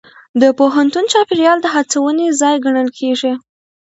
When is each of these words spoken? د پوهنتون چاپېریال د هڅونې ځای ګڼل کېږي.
د 0.41 0.43
پوهنتون 0.59 1.05
چاپېریال 1.11 1.57
د 1.61 1.67
هڅونې 1.75 2.27
ځای 2.41 2.55
ګڼل 2.65 2.89
کېږي. 2.99 3.33